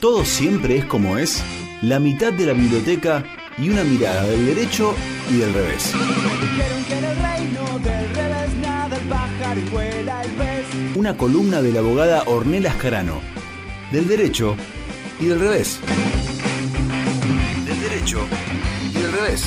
[0.00, 1.42] todo siempre es como es,
[1.82, 3.24] la mitad de la biblioteca
[3.58, 4.94] y una mirada del derecho
[5.30, 5.92] y del revés.
[10.94, 13.20] Una columna de la abogada Ornella Ascarano,
[13.92, 14.56] del derecho
[15.20, 15.80] y del revés.
[17.64, 18.20] Del derecho
[18.90, 19.44] y del revés.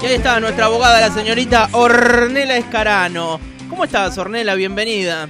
[0.00, 3.40] Y ahí está nuestra abogada, la señorita Ornella Escarano.
[3.68, 4.54] ¿Cómo estás, Ornella?
[4.54, 5.28] Bienvenida.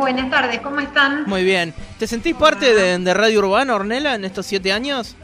[0.00, 1.24] Buenas tardes, ¿cómo están?
[1.24, 1.74] Muy bien.
[1.98, 5.14] ¿Te sentís parte de, Radio Urbana, Ornella, en estos siete años?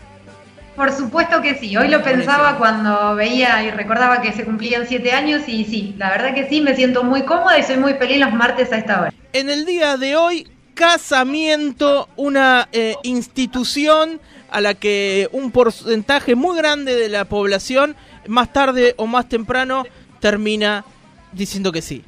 [0.77, 1.75] Por supuesto que sí.
[1.79, 6.11] Hoy lo pensaba cuando veía y recordaba que se cumplían siete años y sí, la
[6.11, 9.01] verdad que sí, me siento muy cómoda y soy muy feliz los martes a esta
[9.01, 9.15] hora.
[9.33, 16.55] En el día de hoy, casamiento, una eh, institución a la que un porcentaje muy
[16.59, 17.97] grande de la población,
[18.27, 19.85] más tarde o más temprano,
[20.21, 20.85] termina
[21.33, 22.05] diciendo que sí.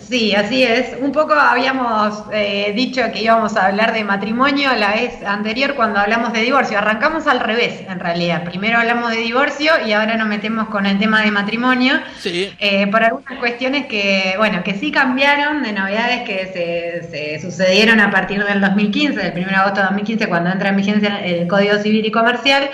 [0.00, 0.96] Sí, así es.
[1.00, 5.98] Un poco habíamos eh, dicho que íbamos a hablar de matrimonio la vez anterior cuando
[5.98, 6.78] hablamos de divorcio.
[6.78, 8.44] Arrancamos al revés, en realidad.
[8.44, 12.00] Primero hablamos de divorcio y ahora nos metemos con el tema de matrimonio.
[12.18, 12.52] Sí.
[12.58, 18.10] Eh, por algunas cuestiones que, bueno, que sí cambiaron, de novedades que se, sucedieron a
[18.10, 21.78] partir del 2015, del 1 de agosto de 2015, cuando entra en vigencia el Código
[21.78, 22.70] Civil y Comercial.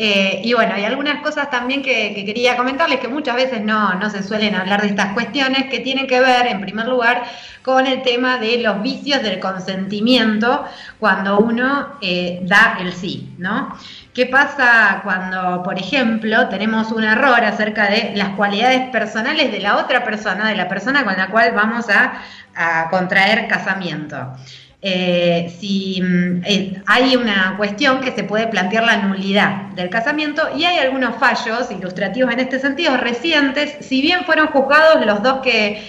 [0.00, 4.08] Eh, y bueno, hay algunas cosas también que, quería comentarles que muchas veces no, no
[4.10, 7.24] se suelen hablar de estas cuestiones que tienen que ver, en primer lugar,
[7.62, 10.64] con el tema de los vicios del consentimiento
[11.00, 13.76] cuando uno eh, da el sí, ¿no?
[14.14, 19.78] ¿Qué pasa cuando, por ejemplo, tenemos un error acerca de las cualidades personales de la
[19.78, 24.32] otra persona, de la persona con la cual vamos a contraer casamiento?
[24.80, 30.42] Eh, si mm, eh, hay una cuestión que se puede plantear la nulidad del casamiento
[30.56, 35.40] y hay algunos fallos ilustrativos en este sentido recientes, si bien fueron juzgados los dos
[35.40, 35.82] que,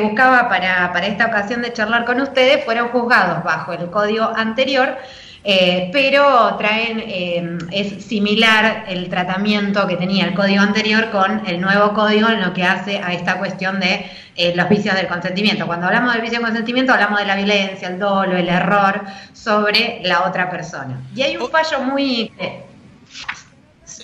[0.00, 4.96] buscaba para, para esta ocasión de charlar con ustedes, fueron juzgados bajo el código anterior,
[5.44, 11.60] eh, pero traen, eh, es similar el tratamiento que tenía el código anterior con el
[11.60, 15.66] nuevo código en lo que hace a esta cuestión de eh, los vicios del consentimiento.
[15.66, 19.02] Cuando hablamos del vicio del consentimiento hablamos de la violencia, el dolo, el error
[19.32, 21.00] sobre la otra persona.
[21.14, 22.30] Y hay un fallo muy...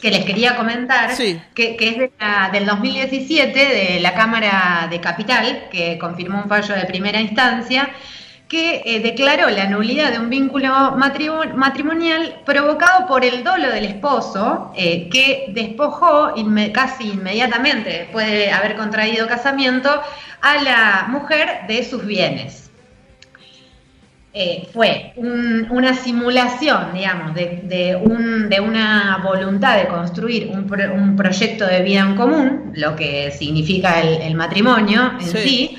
[0.02, 6.42] que les quería comentar, que, es del 2017 de la Cámara de Capital, que confirmó
[6.42, 7.90] un fallo de primera instancia,
[8.48, 14.72] que eh, declaró la nulidad de un vínculo matrimonial provocado por el dolo del esposo,
[14.74, 16.32] eh, que despojó
[16.72, 19.90] casi inmediatamente, después de haber contraído casamiento,
[20.40, 22.70] a la mujer de sus bienes.
[24.32, 32.14] Eh, fue una simulación, digamos, de, una voluntad de construir un, proyecto de vida en
[32.14, 35.78] común, lo que significa el, matrimonio en sí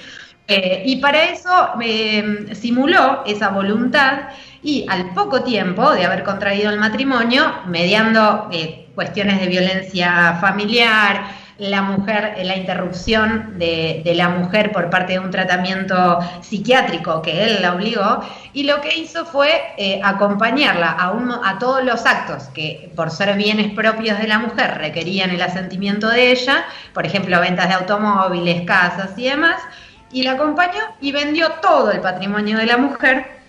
[0.52, 4.30] eh, y para eso eh, simuló esa voluntad
[4.64, 11.38] y al poco tiempo de haber contraído el matrimonio, mediando eh, cuestiones de violencia familiar,
[11.60, 17.62] la mujer, la interrupción de, la mujer por parte de un tratamiento psiquiátrico que él
[17.62, 18.22] la obligó,
[18.52, 19.52] y lo que hizo fue
[20.02, 25.42] acompañarla a todos los actos que por ser bienes propios de la mujer requerían el
[25.42, 29.62] asentimiento de ella, por ejemplo, ventas de automóviles, casas y demás,
[30.12, 33.40] y la acompañó y vendió todo el patrimonio de la mujer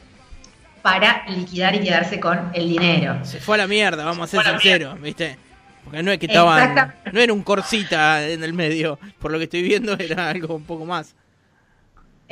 [0.82, 3.24] para liquidar y quedarse con el dinero.
[3.24, 5.36] Se fue a la mierda, vamos a ser sinceros, ¿viste?
[5.84, 9.44] Porque no es que estaban, no era un corsita en el medio, por lo que
[9.44, 11.14] estoy viendo era algo un poco más.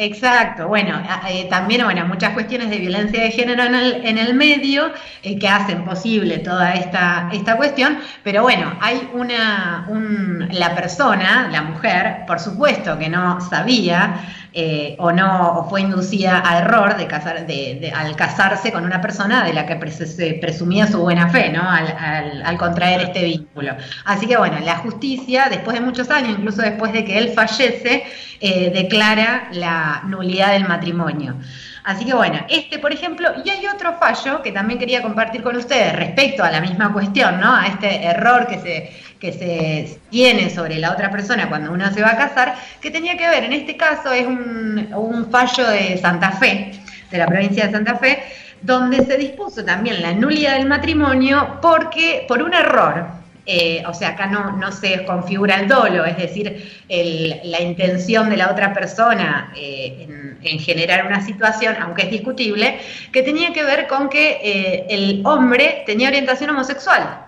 [0.00, 4.32] Exacto, bueno, eh, también bueno, muchas cuestiones de violencia de género en el, en el
[4.32, 4.92] medio
[5.24, 11.48] eh, que hacen posible toda esta, esta cuestión, pero bueno, hay una, un, la persona,
[11.50, 14.20] la mujer, por supuesto que no sabía
[14.60, 19.00] eh, o no o fue inducida a error de casar, de, al casarse con una
[19.00, 21.62] persona de la que se presumía su buena fe, ¿no?
[21.62, 23.76] Al, al, contraer este vínculo.
[24.04, 28.02] Así que bueno, la justicia, después de muchos años, incluso después de que él fallece,
[28.40, 31.36] eh, declara la nulidad del matrimonio.
[31.84, 35.54] Así que bueno, este por ejemplo, y hay otro fallo que también quería compartir con
[35.54, 37.54] ustedes respecto a la misma cuestión, ¿no?
[37.54, 42.02] A este error que se, que se tiene sobre la otra persona cuando uno se
[42.02, 46.32] va a casar, que tenía que ver, en este caso es un, fallo de Santa
[46.32, 46.72] Fe,
[47.10, 48.22] de la provincia de Santa Fe,
[48.62, 53.18] donde se dispuso también la nulidad del matrimonio porque por un error
[53.50, 58.36] eh, o sea, acá no, no, se configura el dolo, es decir, la intención de
[58.36, 60.06] la otra persona eh,
[60.42, 62.78] en, generar una situación, aunque es discutible,
[63.10, 67.27] que tenía que ver con que eh, el hombre tenía orientación homosexual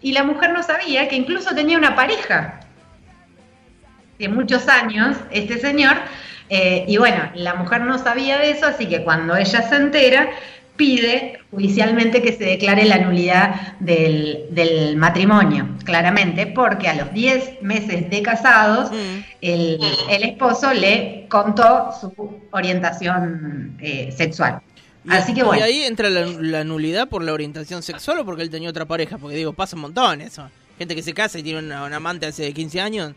[0.00, 2.60] y la mujer no sabía que incluso tenía una pareja
[4.18, 5.96] de muchos años, este señor,
[6.50, 10.30] Eh, y bueno, la mujer no sabía de eso, así que cuando ella se entera,
[10.76, 18.08] pide judicialmente que se declare la nulidad del, matrimonio, claramente, porque a los 10 meses
[18.08, 19.24] de casados, mm.
[19.42, 19.80] el,
[20.22, 24.60] esposo le contó su orientación eh, sexual.
[25.08, 25.64] Así que bueno.
[25.64, 29.18] ¿Y ahí entra la, nulidad por la orientación sexual o porque él tenía otra pareja?
[29.18, 30.48] Porque digo, pasa un montón eso.
[30.78, 33.14] Gente que se casa y tiene una, una amante hace 15 años.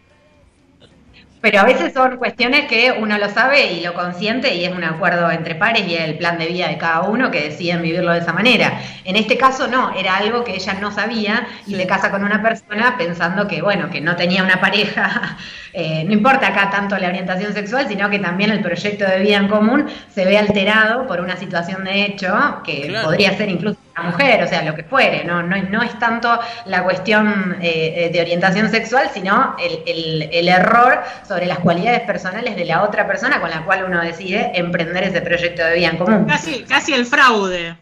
[1.42, 4.84] Pero a veces son cuestiones que uno lo sabe y lo consiente y es un
[4.84, 8.20] acuerdo entre pares y el plan de vida de cada uno que deciden vivirlo de
[8.20, 8.80] esa manera.
[9.06, 12.44] En este caso no, era algo que ella no sabía y se casa con una
[12.44, 15.38] persona pensando que, bueno, que no tenía una pareja.
[15.74, 19.38] Eh, no importa acá tanto la orientación sexual, sino que también el proyecto de vida
[19.38, 24.44] en común se ve alterado por una situación de hecho que podría ser incluso mujer,
[24.44, 28.70] o sea, lo que fuere, no, no, no es tanto la cuestión eh, de orientación
[28.70, 33.64] sexual, sino el, el, error sobre las cualidades personales de la otra persona con la
[33.64, 36.26] cual uno decide emprender ese proyecto de vida en común.
[36.26, 37.76] Casi, casi el fraude.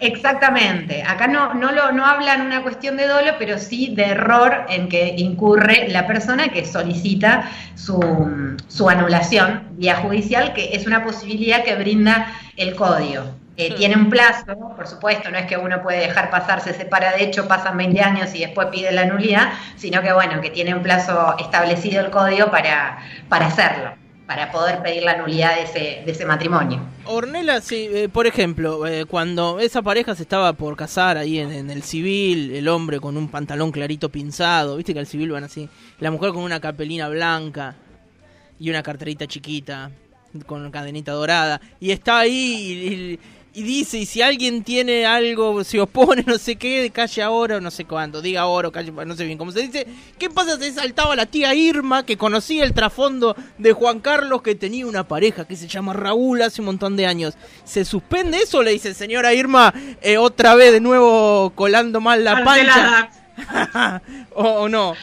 [0.00, 1.02] Exactamente.
[1.02, 4.88] Acá no, no, lo, no hablan una cuestión de dolo, pero sí de error en
[4.88, 11.64] que incurre la persona que solicita su, su anulación vía judicial, que es una posibilidad
[11.64, 13.37] que brinda el código.
[13.60, 14.44] Eh, tiene un plazo,
[14.76, 18.00] por supuesto, no es que uno puede dejar pasar, se separa de hecho, pasan 20
[18.00, 22.10] años y después pide la nulidad, sino que bueno, que tiene un plazo establecido el
[22.10, 23.94] código para, para hacerlo,
[24.28, 26.80] para poder pedir la nulidad de ese, de ese matrimonio.
[27.04, 31.68] Ornella, sí, eh, por ejemplo, eh, cuando esa pareja se estaba por casar ahí en,
[31.68, 35.68] el civil, el hombre con un pantalón clarito pinzado, viste que al civil van así,
[35.98, 37.74] la mujer con una capelina blanca
[38.60, 39.90] y una carterita chiquita
[40.46, 43.18] con cadenita dorada, y está ahí y y
[43.62, 47.70] dice, y si alguien tiene algo, se opone, no sé qué, calle ahora o no
[47.70, 49.86] sé cuándo, diga ahora o calle, no sé bien cómo se dice,
[50.18, 54.54] ¿qué pasa si saltaba la tía Irma que conocía el trasfondo de Juan Carlos que
[54.54, 57.34] tenía una pareja que se llama Raúl hace un montón de años?
[57.64, 58.62] ¿Se suspende eso?
[58.62, 63.10] Le dice, señora Irma, eh, otra vez de nuevo colando mal la pancha.
[64.34, 64.94] o no.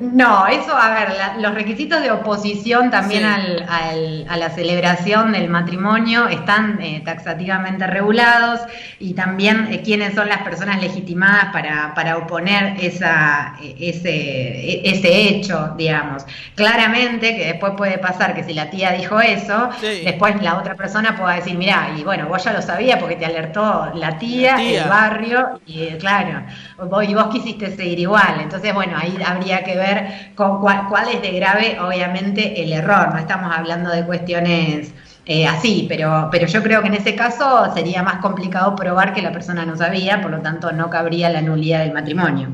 [0.00, 1.08] No, eso, a ver,
[1.40, 8.60] los requisitos de oposición también al, a la celebración del matrimonio están eh, taxativamente regulados
[9.00, 15.28] y también eh, quiénes son las personas legitimadas para, para oponer esa, ese, e, ese
[15.28, 16.24] hecho, digamos.
[16.54, 21.16] Claramente que después puede pasar que si la tía dijo eso, después la otra persona
[21.16, 24.88] pueda decir, mira, y bueno, vos ya lo sabías porque te alertó la tía, el
[24.88, 26.42] barrio, y claro,
[26.84, 28.40] vos, y vos quisiste seguir igual.
[28.40, 29.87] Entonces, bueno, ahí habría que ver
[30.34, 33.12] con cuál, es de grave, obviamente, el error.
[33.12, 34.92] No estamos hablando de cuestiones
[35.26, 39.22] eh, así, pero, pero yo creo que en ese caso sería más complicado probar que
[39.22, 42.48] la persona no sabía, por lo tanto no cabría la nulidad del matrimonio.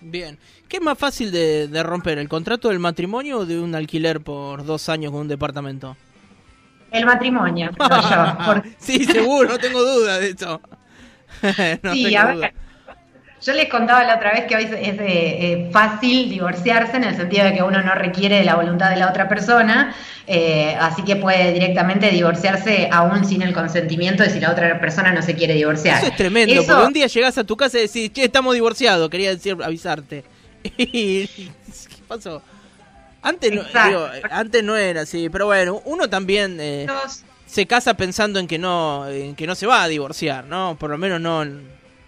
[0.00, 0.38] Bien.
[0.68, 4.66] ¿Qué es más fácil de, romper, el contrato del matrimonio o de un alquiler por
[4.66, 5.96] dos años con un departamento?
[6.90, 7.70] El matrimonio,
[8.78, 10.60] Sí, seguro, no tengo duda de eso.
[11.92, 12.54] sí, a ver,
[13.44, 17.16] yo les contaba la otra vez que hoy es eh, eh, fácil divorciarse en el
[17.16, 19.94] sentido de que uno no requiere de la voluntad de la otra persona,
[20.26, 25.12] eh, así que puede directamente divorciarse aún sin el consentimiento de si la otra persona
[25.12, 25.98] no se quiere divorciar.
[25.98, 29.08] Eso es tremendo, porque un día llegas a tu casa y decís, che, estamos divorciados,
[29.08, 30.24] quería decir, avisarte.
[30.62, 31.28] ¿Qué
[32.08, 32.42] pasó?
[33.22, 33.62] Antes no,
[34.30, 36.60] antes no era así, pero bueno, uno también
[37.46, 40.76] se casa pensando en que no, en que no se va a divorciar, ¿no?
[40.78, 41.44] Por lo menos no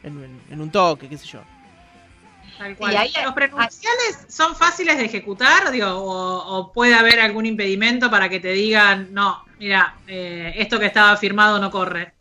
[0.02, 1.40] en, un toque, qué sé yo.
[2.58, 8.52] ¿Los prenunciales son fáciles de ejecutar digo, o, puede haber algún impedimento para que te
[8.52, 12.12] digan, no, mira, eh, esto que estaba firmado no corre?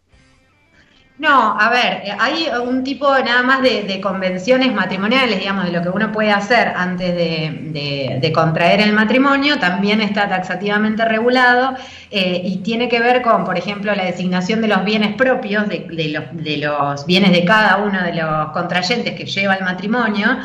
[1.19, 5.81] No, a ver, eh, hay un tipo nada más de, convenciones matrimoniales, digamos, de lo
[5.81, 11.75] que uno puede hacer antes de, contraer el matrimonio, también está taxativamente regulado
[12.09, 15.85] eh, y tiene que ver con, por ejemplo, la designación de los bienes propios, de,
[16.09, 20.37] los, de los bienes de cada uno de los contrayentes que lleva el matrimonio.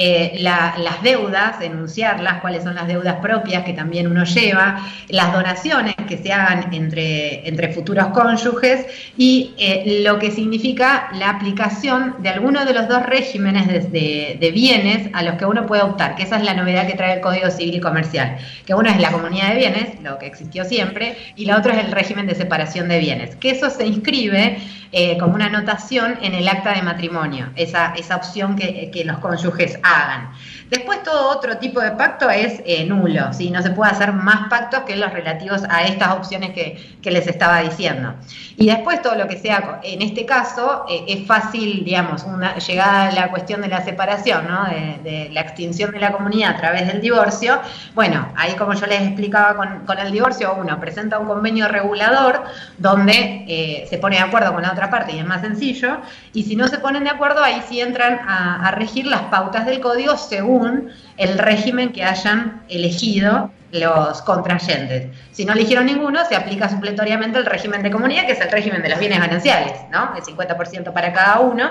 [0.00, 5.96] Eh, las deudas, denunciarlas, cuáles son las deudas propias que también uno lleva, las donaciones
[6.06, 8.86] que se hagan entre, entre futuros cónyuges
[9.16, 15.10] y eh, lo que significa la aplicación de alguno de los dos regímenes de, bienes
[15.14, 17.50] a los que uno puede optar, que esa es la novedad que trae el Código
[17.50, 21.44] Civil y Comercial, que uno es la comunidad de bienes, lo que existió siempre, y
[21.44, 24.58] la otra es el régimen de separación de bienes, que eso se inscribe
[24.92, 29.78] eh, como una anotación en el acta de matrimonio, esa, esa opción que los cónyuges
[29.88, 30.32] hagan.
[30.70, 33.50] Después todo otro tipo de pacto es eh, nulo, ¿sí?
[33.50, 37.60] no se puede hacer más pactos que los relativos a estas opciones que, les estaba
[37.60, 38.12] diciendo.
[38.58, 43.08] Y después todo lo que sea, en este caso, eh, es fácil, digamos, una, llegada
[43.08, 44.66] a la cuestión de la separación, ¿no?
[44.66, 47.58] de, la extinción de la comunidad a través del divorcio,
[47.94, 52.44] bueno, ahí como yo les explicaba con, el divorcio, uno presenta un convenio regulador
[52.76, 55.96] donde eh, se pone de acuerdo con la otra parte y es más sencillo,
[56.34, 59.77] y si no se ponen de acuerdo, ahí sí entran a regir las pautas del
[59.80, 65.08] código según el régimen que hayan elegido los contrayentes.
[65.32, 68.82] Si no eligieron ninguno, se aplica supletoriamente el régimen de comunidad, que es el régimen
[68.82, 70.14] de los bienes gananciales, ¿no?
[70.16, 71.70] El 50% para cada uno.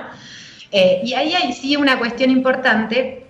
[0.71, 3.25] Eh, y ahí hay sí una cuestión importante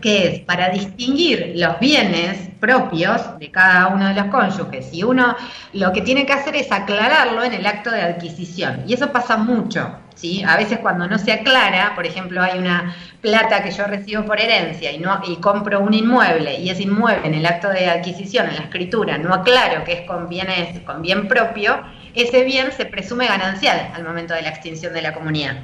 [0.00, 4.88] que es para distinguir los bienes propios de cada uno de los cónyuges.
[4.92, 5.36] Y uno
[5.72, 8.84] lo que tiene que hacer es aclararlo en el acto de adquisición.
[8.86, 9.98] Y eso pasa mucho.
[10.14, 10.44] ¿sí?
[10.46, 14.40] A veces cuando no se aclara, por ejemplo, hay una plata que yo recibo por
[14.40, 18.48] herencia y, no, y compro un inmueble y ese inmueble en el acto de adquisición,
[18.48, 21.82] en la escritura, no aclaro que es con, bienes, con bien propio,
[22.14, 25.56] ese bien se presume ganancial al momento de la extinción de la comunidad.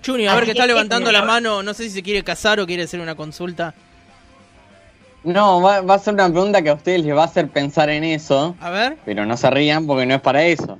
[0.00, 2.66] Chuni, a ver que está levantando la mano, no sé si se quiere casar o
[2.66, 3.74] quiere hacer una consulta.
[5.26, 8.04] No, va, a ser una pregunta que a ustedes les va a hacer pensar en
[8.04, 8.54] eso.
[8.60, 8.96] A ver.
[9.04, 10.78] Pero no se rían porque no es para eso.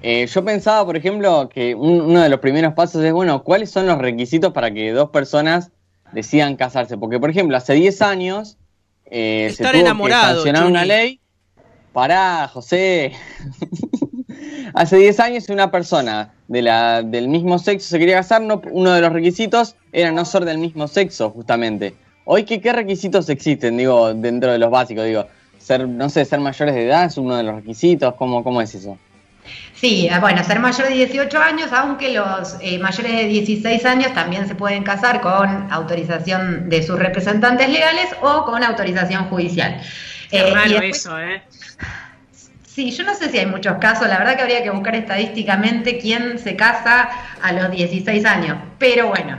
[0.00, 3.88] Eh, yo pensaba, por ejemplo, que uno de los primeros pasos es, bueno, ¿cuáles son
[3.88, 5.72] los requisitos para que dos personas
[6.12, 6.96] decidan casarse?
[6.96, 8.58] Porque, por ejemplo, hace 10 años
[9.06, 11.18] eh, se tuvo que sancionar una ley.
[11.92, 13.12] para José.
[14.74, 18.40] hace 10 años una persona de la, del mismo sexo se quería casar,
[18.70, 22.03] uno de los requisitos era no ser del mismo sexo, justamente.
[22.24, 25.04] Hoy, ¿qué, ¿qué requisitos existen, digo, dentro de los básicos?
[25.04, 25.26] Digo,
[25.58, 28.74] ser, no sé, ser mayores de edad es uno de los requisitos, ¿cómo, cómo es
[28.74, 28.98] eso?
[29.74, 34.14] Sí, ah, bueno, ser mayor de 18 años, aunque los eh, mayores de 16 años
[34.14, 39.82] también se pueden casar con autorización de sus representantes legales o con autorización judicial.
[40.30, 41.42] Qué raro eso, ¿eh?
[42.66, 45.98] Sí, yo no sé si hay muchos casos, la verdad que habría que buscar estadísticamente
[45.98, 47.08] quién se casa
[47.40, 49.38] a los 16 años, pero bueno.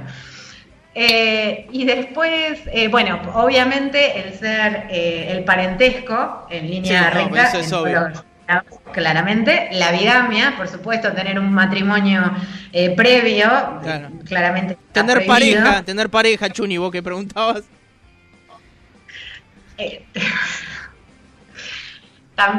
[0.97, 7.51] Eh, y después, eh, bueno, obviamente el ser eh, el parentesco en línea recta,
[8.93, 12.31] claramente, la bigamia, por supuesto, tener un matrimonio
[12.95, 13.49] previo,
[14.25, 14.77] claramente.
[14.93, 17.63] Tener pareja, tener pareja, Chuni, vos que preguntabas.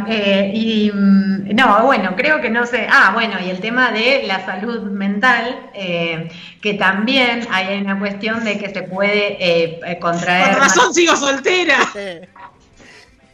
[0.08, 2.86] Eh, y mm, no, bueno, creo que no sé.
[2.90, 6.30] Ah, bueno, y el tema de la salud mental, eh,
[6.62, 10.52] que también hay una cuestión de que se puede eh, contraer.
[10.52, 11.78] Por razón sigo soltera.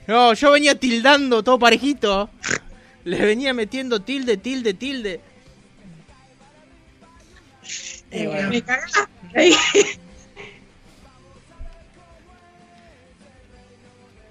[0.09, 2.29] No, yo venía tildando todo parejito.
[3.05, 5.21] Le venía metiendo tilde, tilde, tilde.
[8.11, 9.09] Me cagaste.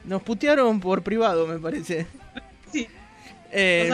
[0.05, 2.07] Nos putearon por privado, me parece.
[2.71, 2.87] Sí.
[3.51, 3.89] Eh,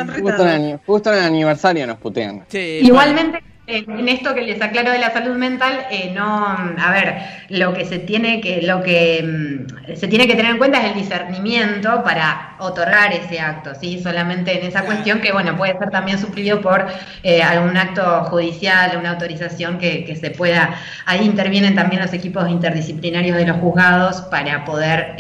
[0.85, 2.45] justo, en el, aniversario nos putean.
[2.51, 7.17] Igualmente, en esto que les aclaro de la salud mental, eh, no, a ver,
[7.49, 10.93] lo que se tiene que, lo que mm, se tiene que tener en cuenta es
[10.93, 15.89] el discernimiento para otorgar ese acto, sí, solamente en esa cuestión que bueno puede ser
[15.89, 16.87] también suplido por
[17.23, 22.49] eh, algún acto judicial, una autorización que, que, se pueda, ahí intervienen también los equipos
[22.49, 25.15] interdisciplinarios de los juzgados para poder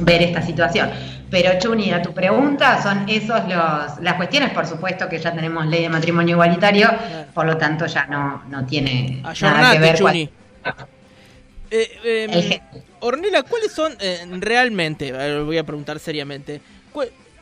[0.00, 0.90] ver esta situación.
[1.30, 5.66] Pero Chuni, a tu pregunta, son esos los, las cuestiones, por supuesto que ya tenemos
[5.66, 6.88] ley de matrimonio igualitario,
[7.34, 10.30] por lo tanto ya no, no tiene nada que ver Chuni.
[11.70, 12.60] Eh, em,
[13.00, 16.62] Ornella, ¿cuáles son eh, realmente, lo voy a preguntar seriamente,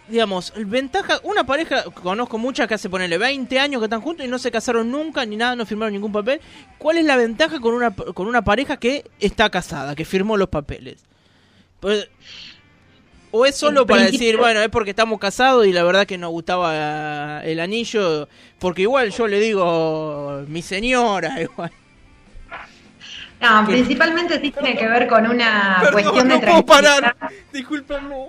[0.09, 4.29] digamos, ventaja, una pareja, conozco muchas que hace ponerle 20 años que están juntos y
[4.29, 6.41] no se casaron nunca, ni nada, no firmaron ningún papel,
[6.79, 10.49] ¿cuál es la ventaja con una, con una pareja que está casada, que firmó los
[10.49, 11.05] papeles?
[11.81, 12.09] Pues,
[13.31, 16.31] ¿O es solo para decir, bueno, es porque estamos casados y la verdad que nos
[16.31, 18.29] gustaba el anillo?
[18.59, 21.71] Porque igual yo le digo, mi señora, igual.
[23.41, 27.15] No, principalmente sí tiene que ver con una cuestión de no puedo parar.
[27.53, 28.29] Disculpenme.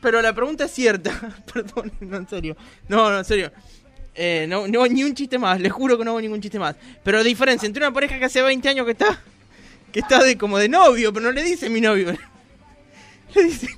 [0.00, 1.12] Pero la pregunta es cierta.
[1.52, 2.56] Perdón, no, en serio.
[2.88, 3.52] No, no, en serio.
[4.14, 5.60] Eh, no, no, ni un chiste más.
[5.60, 6.74] Les juro que no hago ningún chiste más.
[7.04, 9.20] Pero la diferencia entre una pareja que hace 20 años que está
[9.96, 12.14] que está de como de novio, pero no le dice mi novio.
[13.34, 13.68] Le dice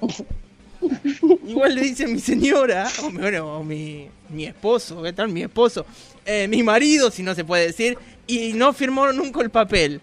[1.48, 5.30] Igual le dice mi señora, o, bueno, mi, mi esposo, ¿qué tal?
[5.30, 5.84] Mi esposo,
[6.24, 10.00] eh, mi marido, si no se puede decir, y no firmó nunca el papel.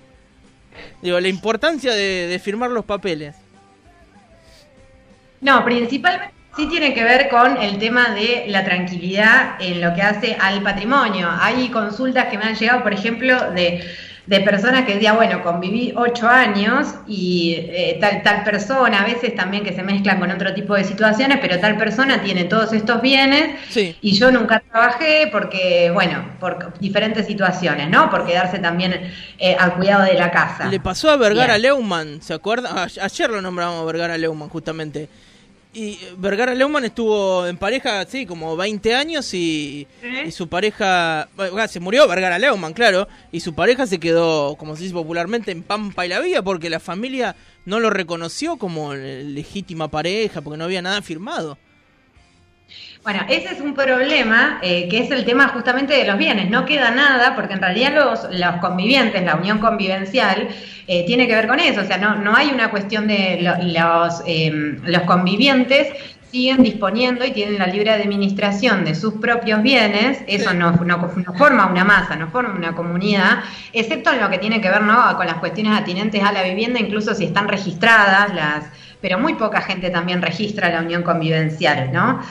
[1.02, 3.34] Digo, la importancia de, firmar los papeles.
[5.40, 10.02] No, principalmente sí tiene que ver con el tema de la tranquilidad en lo que
[10.02, 11.30] hace al patrimonio.
[11.32, 13.82] Hay consultas que me han llegado, por ejemplo, de
[14.28, 19.36] de personas que decía, bueno, conviví ocho años y eh, tal, tal persona, a veces
[19.36, 23.02] también que se mezclan con otro tipo de situaciones, pero tal persona tiene todos estos
[23.02, 23.56] bienes
[24.02, 28.10] y yo nunca trabajé porque, bueno, por diferentes situaciones, ¿no?
[28.10, 30.68] Por quedarse también eh, al cuidado de la casa.
[30.68, 32.84] Le pasó a Vergara Leumann, ¿se acuerda?
[32.84, 35.10] Ayer lo nombramos a Vergara Leumann, justamente.
[35.74, 39.88] Y Vergara Leumann estuvo en pareja, sí, como 20 años y,
[40.32, 41.30] su pareja,
[41.70, 45.64] se murió Vergara Leumann, claro, y su pareja se quedó, como se dice popularmente, en
[45.64, 50.66] Pampa y la Vía porque la familia no lo reconoció como legítima pareja, porque no
[50.66, 51.58] había nada firmado.
[53.04, 56.52] Bueno, ese es un problema eh, que es el tema justamente de los bienes.
[56.52, 60.50] No queda nada porque en realidad los, los convivientes, la unión convivencial,
[60.88, 61.82] eh, tiene que ver con eso.
[61.82, 65.88] O sea, no, no hay una cuestión de los, em, los convivientes
[66.32, 71.68] siguen disponiendo y tienen la libre administración de sus propios bienes, eso no, no, forma
[71.68, 73.40] una masa, no forma una comunidad,
[73.74, 75.18] excepto en lo que tiene que ver ¿no?
[75.18, 78.64] con las cuestiones atinentes a la vivienda, incluso si están registradas, las,
[79.02, 82.22] pero muy poca gente también registra la unión convivencial, ¿no?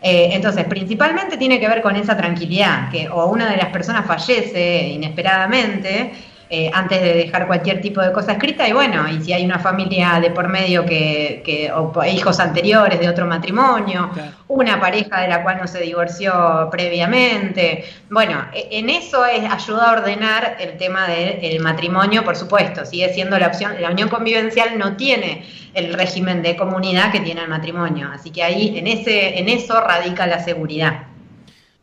[0.00, 4.06] Eh, entonces, principalmente tiene que ver con esa tranquilidad, que o una de las personas
[4.06, 6.12] fallece inesperadamente
[6.50, 8.66] eh, antes de dejar cualquier tipo de cosa escrita.
[8.66, 12.98] Y bueno, y si hay una familia de por medio que, que o hijos anteriores
[12.98, 14.10] de otro matrimonio,
[14.48, 19.90] una pareja de la cual no se divorció previamente, bueno, e, en eso es ayuda
[19.90, 24.78] a ordenar el tema del matrimonio, por supuesto, sigue siendo la opción, la unión convivencial
[24.78, 29.38] no tiene el régimen de comunidad que tiene el matrimonio, así que ahí en ese
[29.38, 31.07] en eso radica la seguridad.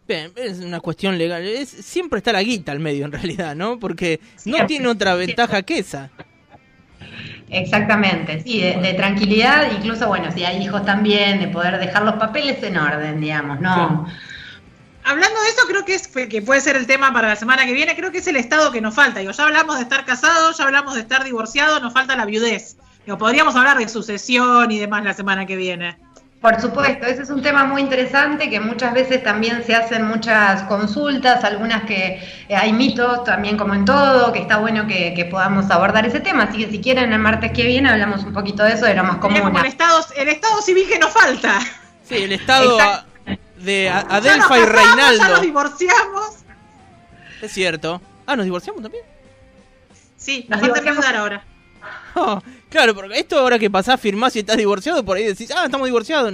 [0.08, 1.44] Bien, es una cuestión legal.
[1.44, 3.80] Es, siempre está la guita al medio, en realidad, ¿no?
[3.80, 6.12] Porque no tiene otra ventaja que esa.
[7.50, 12.62] Exactamente, sí, de, tranquilidad, incluso, bueno, si hay hijos también, de poder dejar los papeles
[12.64, 14.08] en orden, digamos, ¿no?
[15.04, 17.74] Hablando de eso, creo que, es, que puede ser el tema para la semana que
[17.74, 19.20] viene, creo que es el estado que nos falta.
[19.20, 22.78] Digo, ya hablamos de estar casados, ya hablamos de estar divorciados, nos falta la viudez.
[23.06, 25.96] Digo, podríamos hablar de sucesión y demás la semana que viene.
[26.46, 30.62] Por supuesto, ese es un tema muy interesante que muchas veces también se hacen muchas
[30.66, 35.72] consultas, algunas que eh, hay mitos también como en todo, que está bueno que, podamos
[35.72, 36.44] abordar ese tema.
[36.44, 39.04] Así que si quieren el martes que viene hablamos un poquito de eso, de lo
[39.04, 39.58] más común.
[39.58, 41.60] El estado, el estado civil que nos falta.
[42.04, 42.78] Sí, el estado
[43.58, 45.24] de Adelfa y Reinaldo.
[45.24, 46.30] Ya nos divorciamos.
[47.42, 48.04] Es cierto.
[48.28, 49.04] Ah, ¿nos divorciamos también?
[50.16, 51.44] Sí, nos, falta ahora.
[52.14, 52.40] Oh,
[52.76, 55.88] claro, porque esto ahora que pasás, firmás y estás divorciado, por ahí decís, ah, estamos
[55.88, 56.34] divorciados,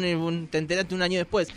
[0.49, 1.49] te enteraste un año después.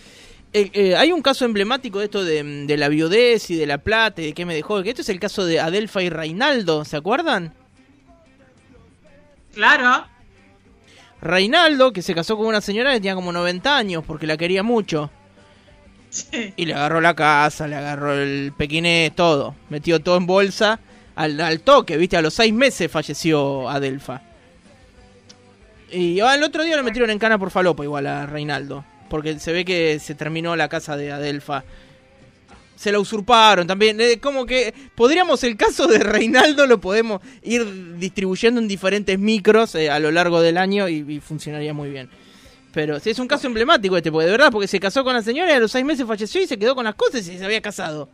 [0.53, 4.21] Eh, eh, hay un caso emblemático de esto de, la viudez y de la plata
[4.21, 4.83] y de qué me dejó.
[4.83, 7.55] Que esto es el caso de Adelfa y Reinaldo, ¿se acuerdan?
[9.55, 10.07] Claro.
[11.23, 14.63] Reinaldo, que se casó con una señora que tenía como 90 años porque la quería
[14.63, 15.11] mucho.
[16.57, 19.55] Y le agarró la casa, le agarró el pequinés, todo.
[19.71, 20.79] Metió todo en bolsa
[21.17, 22.19] al, toque, ¿viste?
[22.19, 24.34] A los seis meses falleció Adelfa.
[25.95, 28.85] Y al otro día lo metieron en cana por falopa igual a Reinaldo.
[29.09, 31.65] Porque se ve que se terminó la casa de Adelfa.
[32.75, 34.01] Se la usurparon también.
[34.01, 39.75] Eh, como que podríamos, el caso de Reinaldo lo podemos ir distribuyendo en diferentes micros
[39.77, 42.11] eh, a lo largo del año y, funcionaría muy bien.
[42.73, 45.23] Pero sí, es un caso emblemático este, porque de verdad, porque se casó con la
[45.23, 47.45] señora y a los seis meses falleció y se quedó con las cosas y se
[47.45, 48.09] había casado.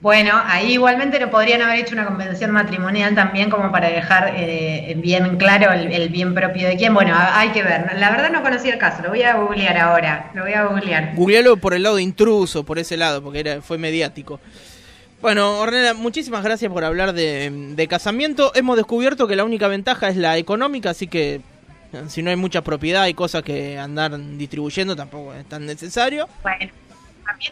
[0.00, 4.94] Bueno, ahí igualmente no podrían haber hecho una convención matrimonial también como para dejar eh,
[4.98, 6.94] bien claro el, bien propio de quién.
[6.94, 7.90] Bueno, hay que ver.
[7.98, 10.30] La verdad no conocía el caso, lo voy a googlear ahora.
[10.34, 11.14] Lo voy a googlear.
[11.16, 14.38] Googlealo por el lado de intruso, por ese lado, porque era, fue mediático.
[15.20, 18.52] Bueno, Ornella, muchísimas gracias por hablar de, de casamiento.
[18.54, 21.40] Hemos descubierto que la única ventaja es la económica, así que
[22.06, 26.28] si no hay mucha propiedad y cosas que andar distribuyendo tampoco es tan necesario.
[26.44, 26.70] Bueno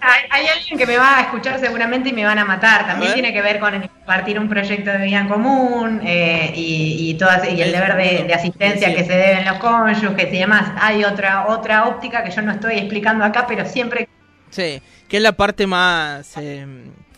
[0.01, 2.87] hay, alguien que me va a escuchar seguramente y me van a matar.
[2.87, 7.11] También tiene que ver con el compartir un proyecto de vida en común eh, y,
[7.11, 10.73] y, y el deber de, asistencia que se deben los cónyuges y demás.
[10.81, 14.09] Hay otra, otra óptica que yo no estoy explicando acá, pero siempre...
[14.51, 16.67] Sí, que es la parte más, eh,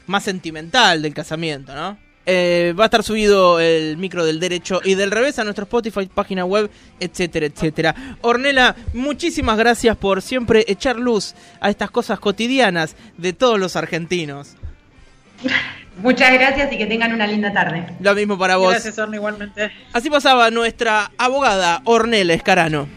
[0.06, 2.07] más sentimental del casamiento, ¿no?
[2.30, 6.10] Eh, va a estar subido el micro del derecho y del revés a nuestro Spotify,
[6.12, 7.94] página web, etcétera, etcétera.
[8.20, 14.56] Ornela, muchísimas gracias por siempre echar luz a estas cosas cotidianas de todos los argentinos.
[16.02, 17.84] Muchas gracias y que tengan una linda tarde.
[17.98, 18.72] Lo mismo para vos.
[18.72, 19.72] Gracias, Orne, igualmente.
[19.92, 22.88] Así pasaba nuestra abogada Ornela Escarano.